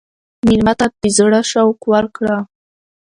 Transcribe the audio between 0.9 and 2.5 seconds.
د زړه شوق ورکړه.